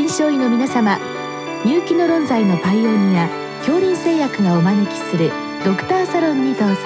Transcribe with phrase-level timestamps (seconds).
[0.00, 0.98] 臨床医の皆様
[1.62, 3.28] 入気の論剤のパイオニア
[3.58, 5.30] 恐林製薬がお招きする
[5.62, 6.76] ドクターサロンにどうぞ。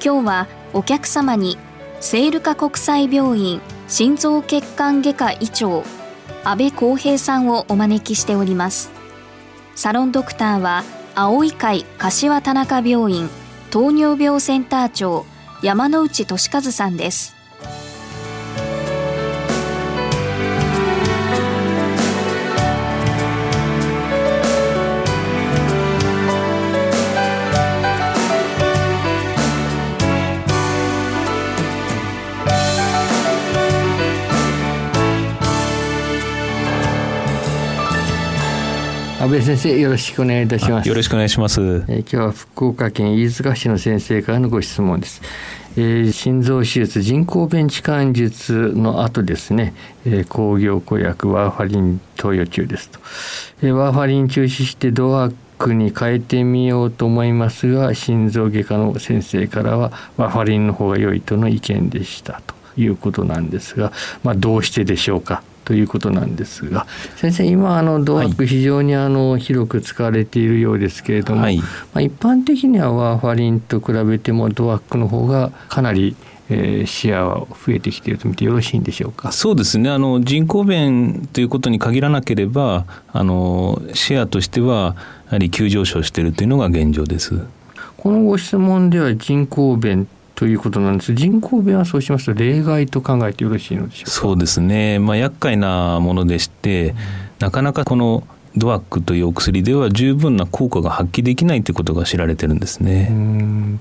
[0.00, 1.58] 今日はお客様に
[1.98, 5.82] セールカ国際病院心臓血管外科医長
[6.44, 8.92] 安倍光平さんをお招きしております。
[9.74, 10.84] サロンドクターは
[11.16, 13.28] 青い会柏田中病院
[13.72, 15.26] 糖尿病センター長
[15.60, 17.37] 山内俊和さんです。
[39.20, 40.88] 安倍先生よろしくお願いいたします。
[40.88, 45.20] よろしくお願いします、えー、今日は福岡県飯塚市の先生からのご質問です、
[45.76, 49.74] えー、心臓手術人工弁置換術の後ですね、
[50.06, 53.00] えー、工業顧薬ワーファリン投与中ですと、
[53.62, 71.66] えー、ワーファリン中止してドアックに変えてみようと思いますが心臓外科の先生からはワーファリンの方が良いとの意見でしたということなんですが、まあ、どうしてでしょうかということなんですが先生今あのドアック非常にあの広く使われているようですけれども、はい、ま
[71.96, 76.16] あ、一般的にはワーファリンと比べてもドアックの方がかなり
[76.50, 79.32] えー、シェアは増えてきていると見てよろしいんでしょうか？
[79.32, 79.90] そうですね。
[79.90, 84.96] あの人口弁ということに限らなければあのシェアとしては
[85.26, 87.44] やはり急上昇しているというのが現状です。
[87.98, 91.14] このご質問では人口弁ということなんです。
[91.14, 94.10] 人口弁はそうしますと例外と考えてよろしいのでしょうか？
[94.12, 96.96] そうですね、まあ、厄介なものでして、うん、
[97.40, 98.22] なかなかこの
[98.56, 103.10] ドアックというお薬では十分な効果が発揮できないということが知られてるんですね。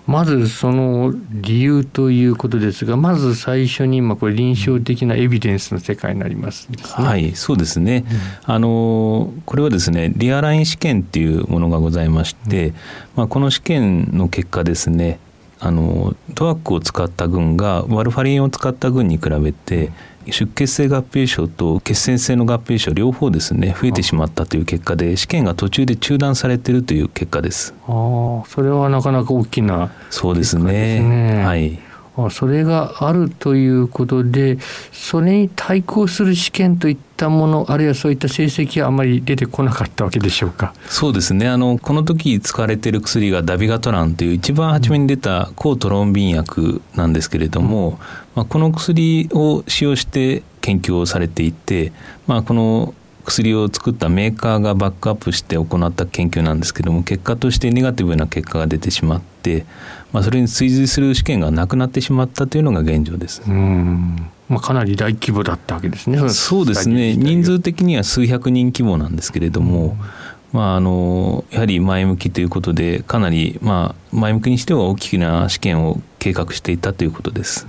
[0.07, 8.03] まずその理由ということですがまず最初に今これ臨床的なエビデンスの世界になります、ね、はいそうですね、
[8.47, 12.75] うん、あのこれはですねリアライン試験っていうものがございまして、うん、
[13.15, 15.19] まあ、この試験の結果ですね
[15.59, 19.91] あのドアックを使った群がワルファリンを使った群に比べて
[20.31, 27.73] 出血性合併症と血栓性の合併症両方ですね増えてしまったという結果で試験が途中で中断されているという結果です。
[27.87, 31.43] あそれはなかなか大きな、そうですね。
[31.45, 31.79] はい。
[32.31, 34.57] それがあるということで
[34.91, 40.73] それに対抗する試験といったものあるいはそういった成績はあまり出てこなかったわけでしょうか？
[40.87, 41.47] そうですね。
[41.47, 47.97] あのこの時使われている薬がダビガトランという一番初めに出た抗トロンビン薬なんですけれども、うん、
[48.35, 51.93] まあ、この薬を使用して研究をされていて、
[52.25, 52.93] まあ、この
[53.27, 59.65] 薬を作ったメーカーがバックアップして行った研究なんですけども結果としてネガティブな結果が出てしまって、
[60.13, 63.41] まあ、それに追随する試験がなくなってしまったというのが現状です。
[63.45, 66.29] うんまあ、かなり大規模だったわけですね。
[66.29, 69.97] そうですね人数的には数百人規模なんですけれども、
[70.53, 77.67] まあ、あのやはり前向きということでかなり、まあ、前向きにしては大きな試験を計画していたということです。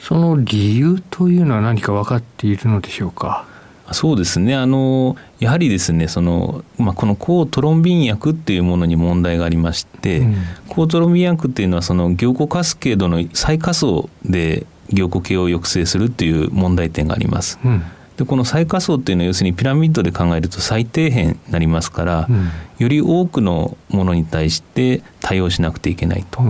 [0.00, 3.44] その理由というのは何か分かっているのでしょうか？
[3.92, 4.54] そうですね。
[4.56, 10.36] あのやはりですねその、まあ、この抗トロンビン薬っていうものに問題がありまして、うん、
[10.68, 17.58] 抗トロンビン薬っていうのはその凝固カスケードの再加層で凝固系を抑制するっていう問題点があります。
[17.64, 17.82] うん
[18.16, 26.42] でこの最下層っていうのは要するにピラミッドで考えると最底辺になりますから、うん、より多くのものに対して対応しなくてはいけないと。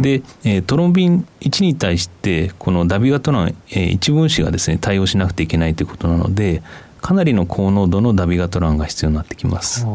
[0.00, 6.62] で、えー、トロンビン1に対してこのダビガトラン、えー、1分子がですね対応しなくてはいけないということなので
[7.00, 9.86] かなりの高濃度のダビガトランが必要になってきます。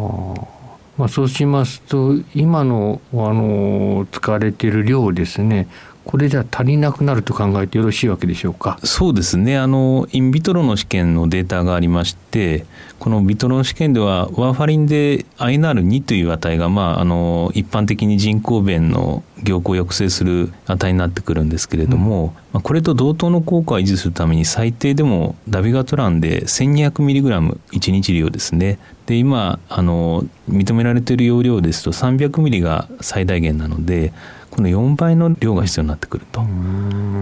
[0.98, 5.68] まあ、そうしますと今のあの使われている量ですね
[6.06, 8.78] これじゃ足りなくなると考えてよろしいわけでしょうか？
[8.84, 9.58] そうですね。
[9.58, 12.66] あのインビトロの試験のデータがありまして
[13.00, 28.80] このビトロの試験ではワーファリンで INR2 という値が、まあ、あの一般的に人工弁の凝固を抑制する値になってくるんですけれども、うん、これと同等の効果を維持するために最低でもダビガトランで 1200mg1 日量ですね。
[29.06, 34.14] で今あの認められている容量ですと 300mg が最大限なので
[34.54, 36.44] この4倍の量が必要になってくると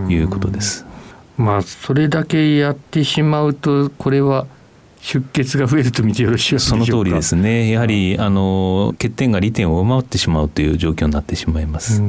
[0.10, 0.86] いうことです。
[1.38, 4.48] まあそれだけやってしまうとこれは
[5.00, 7.69] 出血が増えると見てよろしいその通りですね。
[7.69, 12.04] やはりあの欠点が利点を上回ってしまうという状況になってしまいます。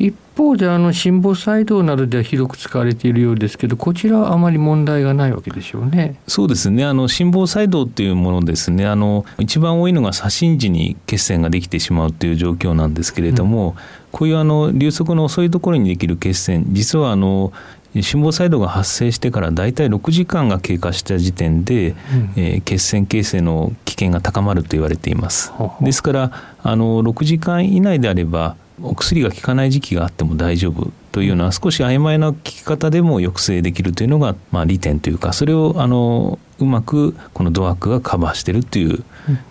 [0.00, 6.18] 一方であの心房細動などでは広く使われているようですけどこちらはあまり問題がないわけでしょうね。
[6.26, 13.74] そうですねあの心房細動っていうものですねあの一番多いのが左心時に血栓ができてしまうという状況なんですけれども、うん、
[14.12, 17.52] こういうあの流速の遅いところにできる血栓実はあの
[18.00, 21.96] 心房細動が発生してから大体6時間が経過した時点で、うん、
[22.36, 25.52] えー、血栓形成の危険が高まると言われています。
[25.80, 39.04] ですからあの6時間以内であればお薬が効かない時期があっても大丈夫というのは少し曖昧な効き方でも抑制できるというのが、まあ、利点というかそれをあのうまくこのドアックがカバーしてるっていう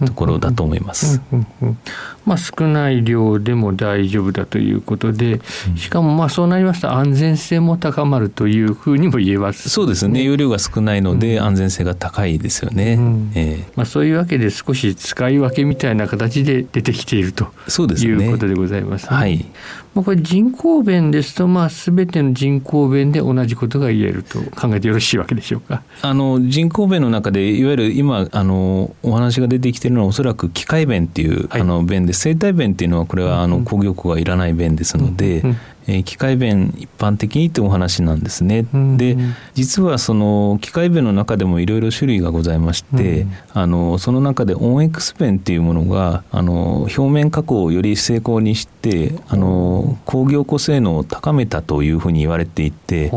[0.06, 1.22] ところだと思います。
[2.26, 5.42] まあ、少ない量でも大丈夫だということで、
[5.76, 10.24] しかもまあそうなりますと安全性も高まるというふうにも言えます、ね、そうですね。
[10.24, 12.94] 容量が少ないので安全性が高いですよね。
[12.94, 13.32] うん。
[13.36, 19.46] えー、まあ、そういうわけで少し使い分けみたいな形で出てきているとそうです、ね、いうことでございます、ね、はい。
[19.96, 25.82] まあ、これ人工弁ですと、まあ、全ての人工弁で同じことが言えると考えてよろしいわけでしょうか？
[26.04, 35.50] あの人工弁の中でいわゆる今あのお話が出てきているのはおそらく機械弁っていう、はい、あの弁で生体弁っていうのはこれはあの工業庫がいらない弁ですので、うん。
[35.52, 35.58] うん。
[35.90, 38.66] え機械弁一般的にってお話なんですね。
[38.98, 39.18] で
[39.56, 53.12] 実はその機械弁の中でもいろいろ種類がございまして、あのその中でオン X 弁っていうものがあの表面加工をより精巧にしてあの工業庫性能を高めたというふうに言われていて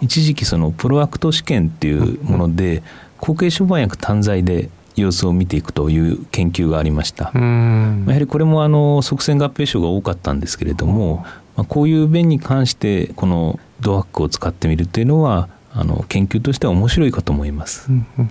[0.00, 2.82] 一時期そのプロアクト試験っていうもので
[3.18, 7.30] 後継処方薬単剤で様子を見ていくという研究がありました。
[7.34, 11.24] やはりこれもあの側線合併症が多かったんですけれども
[11.56, 17.90] まあ、こういう弁に関してこのドアックを使ってみるというのはあの研究としては面白いかと思います。
[17.90, 18.30] うんうん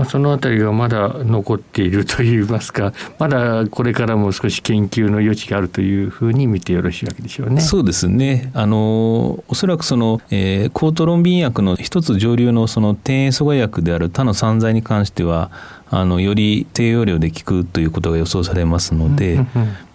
[0.00, 7.60] まあ、そのあたりがまだ残っているといいますかまだこれからも少し研究の余地があるというふうに見てよろしいわけでしょうね。
[7.60, 15.50] そうですねあのおそらくその、えー、コートロンビン薬の一つ上流のその低塩素害薬である他の散剤に関しては
[15.90, 19.44] あのより低用量で効くということが予想されますので、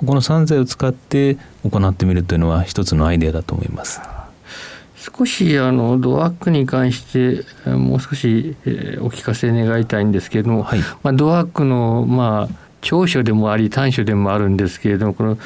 [0.06, 4.02] この散剤を使って行ってみるというのは一つのアイデアだと思います。
[5.16, 15.38] 少しあのドアックに関してもう少し、えお聞かせ願いたいんですけれども、はい、まあ、ドアックのまあ長所でもあり短所でもあるんですけれどもこの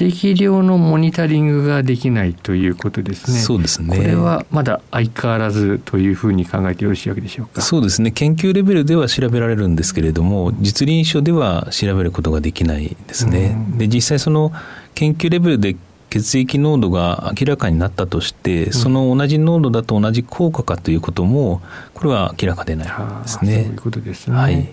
[0.00, 3.38] 指摘量のモニタリングができないということですね。
[3.40, 7.60] そうですねこれはまだ相変わらずというふうに考えてよろしいわけでしょうか？
[7.60, 13.54] そうですね研究レベルでは調べられるんですけれども実臨床では調べることができないですね。
[13.76, 14.52] で実際その
[14.94, 15.76] 研究レベルで
[16.10, 21.60] 血液濃度が明らかになったとして、その同じ濃度だと同じ効果かということも
[21.94, 22.88] これは明らかでない
[23.22, 23.54] ですね。
[23.54, 24.36] そういうことですね。
[24.36, 24.68] はい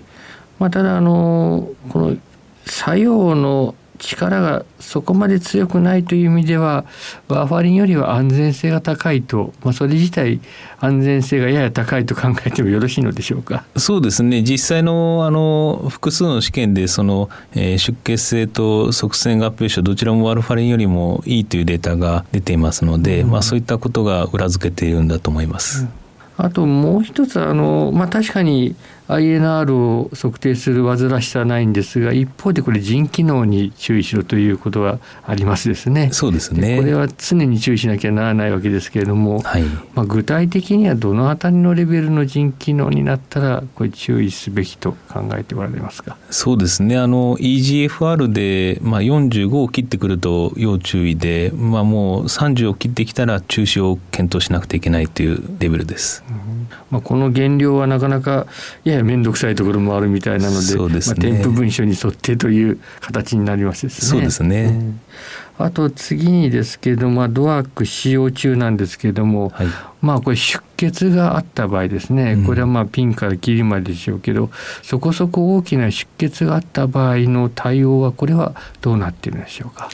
[0.60, 2.18] まあ、ただあのこの
[2.66, 6.86] 作用の力がそこまで強くないという意味では
[7.28, 10.42] ワーファリンよりは安全性が高いと、まあ、それ自体
[10.80, 13.66] 安全性がやや高いと考えてもよろしいのでしょうか。
[13.78, 14.44] そうですね。
[14.44, 25.84] 実際のあの複数の試験でその、えー、出血性と側線合併症どちらもワルファリンよりもいいというデータが出ていますので、うん、まあ、そういったことが裏付けているんだと思います。
[25.84, 25.90] うん。
[26.38, 28.76] あともう一つあの、まあ、確かに
[29.08, 36.10] INR を測定する煩わしさはないんですが一方でこれ腎機能に注意しろということはありますですね。
[36.12, 36.78] そうですね。
[36.78, 39.64] これは常に注意しなきゃならないわけですけれども、はい、
[39.94, 46.18] まあ、具体的にはどのあたりのレベルの腎機能になったらこれ注意すべきと考えておられますか？
[46.30, 46.98] そうですね。
[46.98, 56.24] あの EGFR で、まあ、45を切ってくると要注意で、まあ、もう30を切ってきたら中止を検討しなくてはいけないというレベルです。
[56.30, 56.55] うん
[56.92, 58.48] まあ、この減量はなかなか
[58.84, 63.90] やや面倒くさいところもあるみたいなので、ね、まあ、添付文書に沿ってという形になりますね。
[63.90, 64.64] そうですね、
[65.60, 69.68] うん、あと次にですけど、まあ、ドアック使用中なんですけれども、はい、
[70.02, 72.44] まあこれ出血があった場合ですね。
[72.46, 74.50] これはまあピンから切りまででしょうけど、うん、
[74.84, 79.90] そこそこ大きな出血があった場合の対応はこれはどうなっているんでしょうか？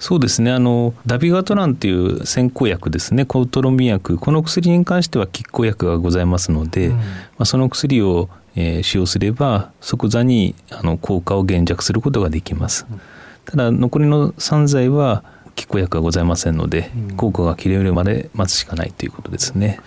[0.00, 0.50] そうですね。
[0.50, 3.26] あのダビガトランっていう先行薬ですね。
[3.26, 4.16] コウトロンビン薬。
[4.16, 7.02] この薬に関しては拮抗薬がございますので、うん、ま
[7.40, 13.00] あ、その薬を、えー、使用すれば即座にあの効果を減弱することができます、うん、
[13.44, 15.22] ただ残りの3剤は
[15.54, 19.80] 拮抗薬がございませんので、うん、効果が切れるまで待つしかないということですね。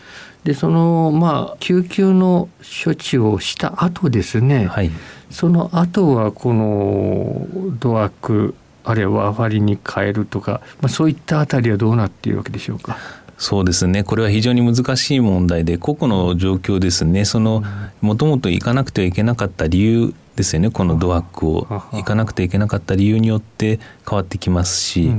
[0.44, 4.92] でそのまあ救急の処置をした後ですね、はい、
[5.32, 7.48] その後はこの
[7.80, 8.54] ドアック
[8.84, 12.98] あるいはワーファリンに変えるとか、まあ、そういったあたりはどうなっているわけでしょうか？
[13.38, 14.04] そうですね。
[14.04, 17.26] これは非常に難しい問題で個々の状況ですね。
[17.26, 17.64] その
[18.00, 20.70] もともと行かなくてはいけなかった理由ですよね。
[20.70, 21.68] このドアックを。
[21.92, 25.12] 行かなくてはいけなかった理由によって変わってきますし、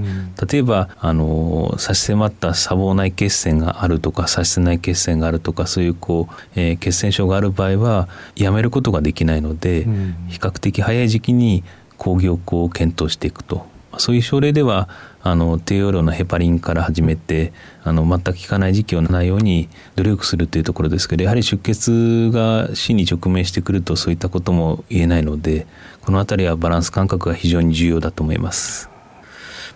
[0.51, 9.87] 例えばあの差し迫った砂防内血栓があるとか差し内血栓があるとかそういうこう、えー、血栓症がある場合はやめることができないので、
[10.29, 11.63] 比較的早い時期に
[11.99, 13.67] 抗凝固を検討していくと
[13.99, 14.89] そういう症例では
[15.23, 25.67] あの低用量のヘパリンから始めてあの全く効かない時期をないように努力するというところですけどやはり出血が死に直面してくるとそういったことも言えないので
[26.03, 28.94] この辺りはバランス感覚が非常に重要だと思います。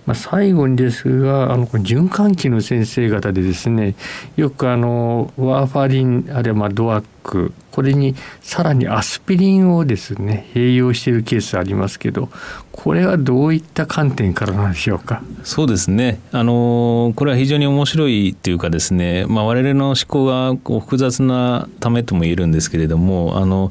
[0.09, 3.95] まあ、最後にですがあの循環器の先生方でですね
[4.37, 12.31] よくあのワーファリンあるいはまあドアックこれにさらにアスピリンをですね併用しているケースありますけど
[12.73, 15.23] これはどういった観点からなんでしょうか？
[15.45, 16.21] そうですね。
[16.33, 23.71] あのこれは非常に面白いというかですね、まあ、我々の思考がこう複雑なためとも言えるんですけれどもあの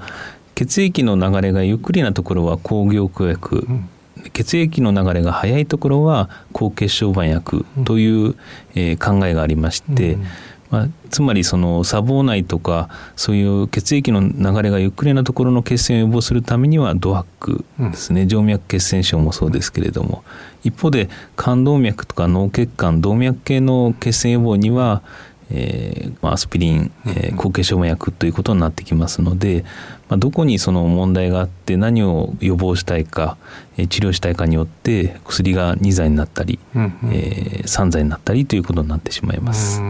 [0.53, 3.89] 血液の流れがゆっくりなところは抗凝固薬、うん
[4.33, 8.35] 血液の流れが速いところは高血小板薬という、
[8.75, 10.23] えー、考えがありまして、うん、
[10.69, 20.23] まあ、つまりその砂防内とかそういう血液の流れがゆっくりなところの血栓を予防するためにはドアックですね、うん、静脈血栓症もそうですけれども。
[20.63, 21.07] 一方で
[21.37, 25.01] 冠動脈とか脳血管動脈系の血栓予防には
[25.49, 29.63] えー、アスピリン、えー、抗血小板薬ということになってきますので、
[30.09, 33.37] まあ、どこにその問題があって何を予防したいか、
[33.77, 39.81] えー、治療したいかによって薬が2剤になったり、うんうん、えー、3剤になったりということになってしまいます。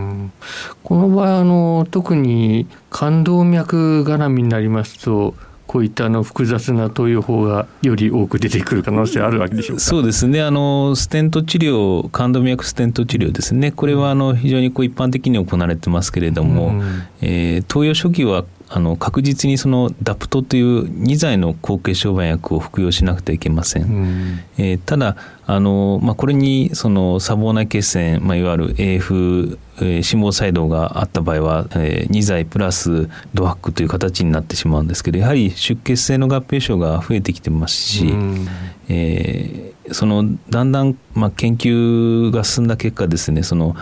[0.83, 5.35] この場合あの特に冠動脈絡みになりますと
[5.67, 9.83] こういったあの複雑な投与法がより多く出てくる可能性あるわけでしょうか？
[9.83, 10.41] そうですね。
[10.41, 13.71] あのステント治療冠動脈ステント治療ですね。
[13.71, 38.47] これはあの非常にこう一般的に行われてますけれども、うん、えー、投与初期はあの確実にそのダプトという2剤の抗血小板薬を服用しなくてはいけません、うん、えー、ただあの、まあ、これにその砂防内血栓、まあ、いわゆる AF えー、心房細動があった場合は、えー、2剤プラスドアックという形になってしまうんですけどやはり出血性の合併症が増えてきてますし、うん、
[38.89, 43.75] えー、そのだんだん、まあ、研究が進んだ結果ですねその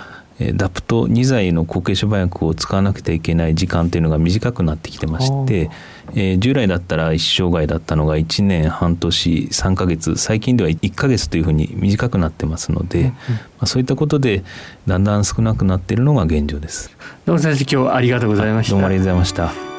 [0.55, 5.69] ダプト2剤の固形処板薬を使わなくてはいけない時間というのが短くなってきてまして、
[6.13, 13.19] えー、従来だったら一生涯だったのが1年半年3か月最近では1か月というふうに短くなってますので、うんうん、ま
[13.61, 14.43] あ、そういったことで
[14.87, 16.91] だんだん少なくなっているのが現状です。
[17.25, 18.71] どうも先生今日ありがとうございました。
[18.71, 19.74] どうもありがとうございました。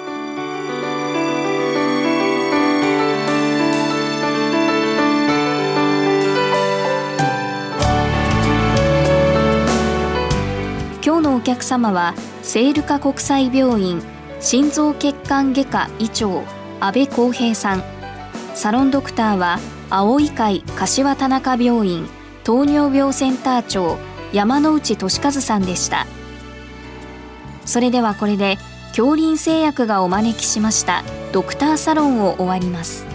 [11.56, 14.02] 客様は聖ルカ国際病院
[14.40, 16.42] 心臓血管外科医長
[16.80, 17.82] 安倍康平さん。
[18.54, 19.58] サロンドクターは
[19.88, 22.06] 青い会柏田中病院
[22.44, 23.96] 糖尿病センター長
[24.34, 26.06] 山内俊和さんでした。
[27.64, 28.58] それではこれで
[28.88, 33.06] 恐林製薬がお招きしましたドクターサロンを終わります。